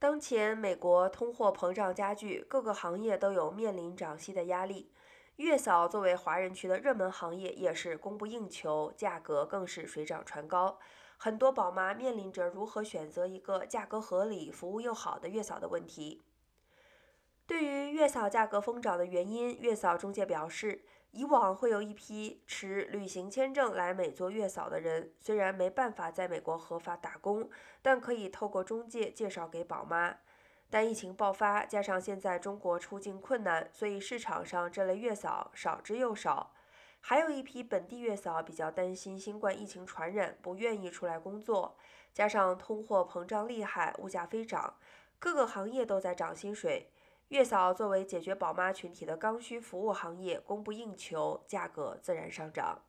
[0.00, 4.90] 当前美国通货膨胀加剧，各个行业都有面临涨息的压力。
[5.36, 10.78] 月嫂作为华人区的热门行业，也是供不应求，价格更是水涨船高。
[11.18, 16.22] 很多宝妈面临着如何选择一个价格合理、服务又好的月嫂的问题。
[17.46, 20.82] 对于月嫂价格疯涨的原因，月嫂中介表示。
[21.12, 27.50] 以往会有一批持旅行签证来美做月嫂的人，虽然没办法在美国合法打工，
[27.82, 30.16] 但可以透过中介介绍给宝妈。
[30.68, 36.52] 但疫情爆发，加上现在中国出境困难，所以市场上这类月嫂少之又少。
[37.00, 41.76] 还有一批本地月嫂比较担心新冠疫情传染，不愿意出来工作。
[42.12, 44.74] 加上通货膨胀厉害，物价飞涨，
[45.18, 46.90] 各个行业都在涨薪水。
[47.30, 52.82] 月嫂作为解决宝妈群体的刚需服务行业，供不应求，价格自然上涨。